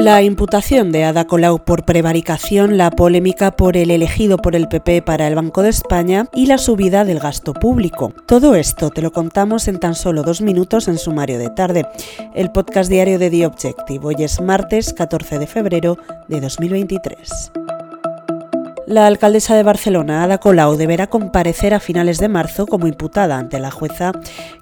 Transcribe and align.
La 0.00 0.22
imputación 0.22 0.92
de 0.92 1.04
Ada 1.04 1.26
Colau 1.26 1.58
por 1.58 1.84
prevaricación, 1.84 2.78
la 2.78 2.90
polémica 2.90 3.50
por 3.50 3.76
el 3.76 3.90
elegido 3.90 4.38
por 4.38 4.56
el 4.56 4.66
PP 4.66 5.02
para 5.02 5.28
el 5.28 5.34
Banco 5.34 5.62
de 5.62 5.68
España 5.68 6.26
y 6.34 6.46
la 6.46 6.56
subida 6.56 7.04
del 7.04 7.18
gasto 7.18 7.52
público. 7.52 8.14
Todo 8.26 8.54
esto 8.54 8.88
te 8.88 9.02
lo 9.02 9.12
contamos 9.12 9.68
en 9.68 9.78
tan 9.78 9.94
solo 9.94 10.22
dos 10.22 10.40
minutos 10.40 10.88
en 10.88 10.96
Sumario 10.96 11.38
de 11.38 11.50
Tarde, 11.50 11.86
el 12.34 12.50
podcast 12.50 12.88
diario 12.88 13.18
de 13.18 13.28
The 13.28 13.44
Objective. 13.44 14.00
Hoy 14.02 14.16
es 14.20 14.40
martes 14.40 14.94
14 14.94 15.38
de 15.38 15.46
febrero 15.46 15.98
de 16.28 16.40
2023. 16.40 17.52
La 18.90 19.06
alcaldesa 19.06 19.54
de 19.54 19.62
Barcelona, 19.62 20.24
Ada 20.24 20.38
Colau, 20.38 20.76
deberá 20.76 21.06
comparecer 21.06 21.74
a 21.74 21.78
finales 21.78 22.18
de 22.18 22.28
marzo 22.28 22.66
como 22.66 22.88
imputada 22.88 23.38
ante 23.38 23.60
la 23.60 23.70
jueza 23.70 24.10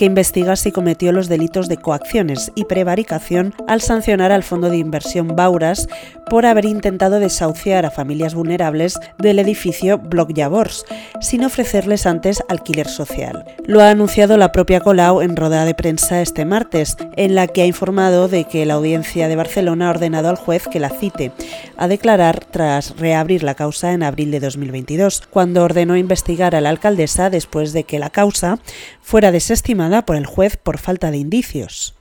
que 0.00 0.06
investiga 0.06 0.56
si 0.56 0.72
cometió 0.72 1.12
los 1.12 1.28
delitos 1.28 1.68
de 1.68 1.76
coacciones 1.76 2.52
y 2.54 2.64
prevaricación 2.64 3.54
al 3.68 3.82
sancionar 3.82 4.32
al 4.32 4.42
fondo 4.42 4.70
de 4.70 4.78
inversión 4.78 5.36
Bauras 5.36 5.88
por 6.30 6.46
haber 6.46 6.64
intentado 6.64 7.20
desahuciar 7.20 7.84
a 7.84 7.90
familias 7.90 8.34
vulnerables 8.34 8.98
del 9.18 9.38
edificio 9.40 9.98
Bloc 9.98 10.32
Llavors, 10.32 10.86
sin 11.20 11.44
ofrecerles 11.44 12.06
antes 12.06 12.42
alquiler 12.48 12.88
social. 12.88 13.44
Lo 13.66 13.82
ha 13.82 13.90
anunciado 13.90 14.38
la 14.38 14.52
propia 14.52 14.80
Colau 14.80 15.20
en 15.20 15.36
rueda 15.36 15.66
de 15.66 15.74
prensa 15.74 16.22
este 16.22 16.46
martes, 16.46 16.96
en 17.16 17.34
la 17.34 17.46
que 17.46 17.60
ha 17.60 17.66
informado 17.66 18.28
de 18.28 18.44
que 18.44 18.64
la 18.64 18.74
audiencia 18.74 19.28
de 19.28 19.36
Barcelona 19.36 19.88
ha 19.88 19.90
ordenado 19.90 20.30
al 20.30 20.36
juez 20.36 20.66
que 20.66 20.80
la 20.80 20.88
cite 20.88 21.32
a 21.76 21.88
declarar 21.88 22.42
tras 22.42 22.96
reabrir 22.96 23.42
la 23.42 23.54
causa 23.54 23.92
en 23.92 24.02
abril 24.02 24.30
de 24.30 24.40
2022, 24.40 25.24
cuando 25.28 25.62
ordenó 25.62 25.96
investigar 25.96 26.54
a 26.54 26.62
la 26.62 26.70
alcaldesa 26.70 27.28
después 27.28 27.74
de 27.74 27.84
que 27.84 27.98
la 27.98 28.08
causa 28.08 28.60
fuera 29.02 29.32
desestimada 29.32 29.89
por 30.04 30.16
el 30.16 30.26
juez 30.26 30.56
por 30.56 30.78
falta 30.78 31.10
de 31.10 31.18
indicios. 31.18 31.94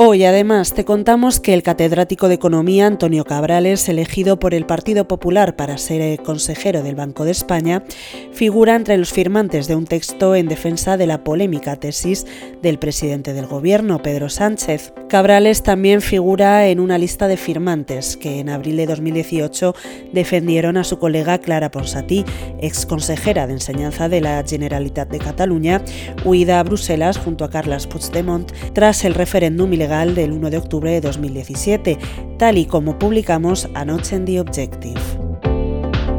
Hoy 0.00 0.24
además 0.24 0.74
te 0.74 0.84
contamos 0.84 1.40
que 1.40 1.54
el 1.54 1.64
catedrático 1.64 2.28
de 2.28 2.34
Economía 2.34 2.86
Antonio 2.86 3.24
Cabrales, 3.24 3.88
elegido 3.88 4.38
por 4.38 4.54
el 4.54 4.64
Partido 4.64 5.08
Popular 5.08 5.56
para 5.56 5.76
ser 5.76 6.00
eh, 6.02 6.18
consejero 6.24 6.84
del 6.84 6.94
Banco 6.94 7.24
de 7.24 7.32
España, 7.32 7.82
figura 8.30 8.76
entre 8.76 8.96
los 8.96 9.12
firmantes 9.12 9.66
de 9.66 9.74
un 9.74 9.86
texto 9.86 10.36
en 10.36 10.46
defensa 10.46 10.96
de 10.96 11.08
la 11.08 11.24
polémica 11.24 11.74
tesis 11.74 12.26
del 12.62 12.78
presidente 12.78 13.32
del 13.32 13.48
Gobierno, 13.48 14.00
Pedro 14.00 14.28
Sánchez. 14.28 14.92
Cabrales 15.08 15.62
también 15.62 16.02
figura 16.02 16.68
en 16.68 16.80
una 16.80 16.98
lista 16.98 17.28
de 17.28 17.38
firmantes 17.38 18.18
que 18.18 18.40
en 18.40 18.50
abril 18.50 18.76
de 18.76 18.84
2018 18.84 19.74
defendieron 20.12 20.76
a 20.76 20.84
su 20.84 20.98
colega 20.98 21.38
Clara 21.38 21.70
Ponsatí, 21.70 22.26
ex 22.60 22.84
consejera 22.84 23.46
de 23.46 23.54
Enseñanza 23.54 24.10
de 24.10 24.20
la 24.20 24.44
Generalitat 24.46 25.08
de 25.08 25.18
Cataluña, 25.18 25.82
huida 26.26 26.60
a 26.60 26.62
Bruselas 26.62 27.16
junto 27.16 27.46
a 27.46 27.50
Carles 27.50 27.86
Puigdemont 27.86 28.52
tras 28.74 29.02
el 29.06 29.14
referéndum 29.14 29.72
ilegal 29.72 30.14
del 30.14 30.32
1 30.32 30.50
de 30.50 30.58
octubre 30.58 30.90
de 30.90 31.00
2017, 31.00 31.96
tal 32.38 32.58
y 32.58 32.66
como 32.66 32.98
publicamos 32.98 33.66
anoche 33.72 34.14
en 34.14 34.26
The 34.26 34.40
Objective. 34.40 35.17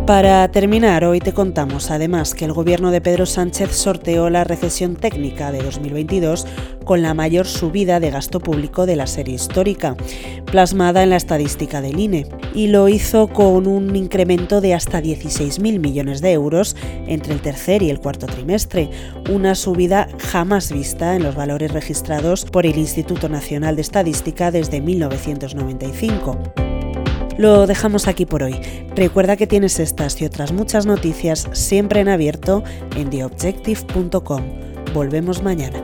Para 0.10 0.48
terminar, 0.48 1.06
hoy 1.06 1.20
te 1.20 1.34
contamos 1.34 1.92
además 1.92 2.34
que 2.34 2.44
el 2.44 2.52
gobierno 2.52 2.90
de 2.90 3.00
Pedro 3.00 3.28
Sánchez 3.28 3.76
sorteó 3.76 4.32
la 4.32 4.44
recesión 4.44 4.96
técnica 4.96 5.52
de 5.52 5.62
2022 5.62 6.48
con 6.84 7.04
la 7.04 7.14
mayor 7.14 7.46
subida 7.46 8.00
de 8.00 8.10
gasto 8.10 8.40
público 8.40 8.88
de 8.88 8.96
la 8.96 9.06
serie 9.06 9.36
histórica, 9.36 9.96
plasmada 10.46 11.04
en 11.04 11.12
la 11.12 11.16
estadística 11.16 11.80
del 11.82 12.00
INE, 12.00 12.26
y 12.56 12.70
lo 12.70 12.90
hizo 12.90 13.28
con 13.28 13.68
un 13.68 13.96
incremento 13.96 14.62
de 14.62 14.74
hasta 14.74 15.00
16.000 15.00 15.80
millones 15.80 16.22
de 16.22 16.32
euros 16.32 16.76
entre 17.06 17.36
el 17.36 17.42
tercer 17.42 17.84
y 17.84 17.92
el 17.92 18.00
cuarto 18.00 18.26
trimestre, 18.26 18.90
una 19.30 19.54
subida 19.54 20.08
jamás 20.18 20.72
vista 20.72 21.16
en 21.16 21.22
los 21.22 21.36
valores 21.36 21.72
registrados 21.72 22.46
por 22.46 22.66
el 22.66 22.80
Instituto 22.80 23.30
Nacional 23.30 23.76
de 23.76 23.84
Estadística 23.84 24.50
desde 24.50 24.82
1995. 24.82 26.40
Lo 27.40 27.68
dejamos 27.68 28.10
aquí 28.10 28.26
por 28.26 28.44
hoy. 28.44 28.60
Recuerda 28.96 29.38
que 29.38 29.48
tienes 29.48 29.80
estas 29.80 30.22
y 30.22 30.26
otras 30.26 30.52
muchas 30.52 30.86
noticias 30.86 31.48
siempre 31.54 32.02
en 32.02 32.10
abierto 32.10 32.64
en 32.96 33.10
theobjective.com. 33.10 34.44
Volvemos 34.94 35.44
mañana. 35.44 35.82